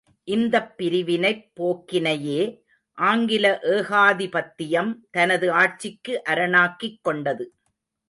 [0.23, 2.41] இந்தப் பிரிவினைப் போக்கினையே
[2.97, 7.53] ஆங்கில ஏகாதிபத்தியம் தனது ஆட்சிக்கு அரணாக்கிக் கொண்டது.